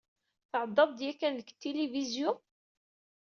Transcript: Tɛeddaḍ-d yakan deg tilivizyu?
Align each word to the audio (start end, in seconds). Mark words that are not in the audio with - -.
Tɛeddaḍ-d 0.51 0.99
yakan 1.05 1.33
deg 1.39 1.49
tilivizyu? 1.59 2.31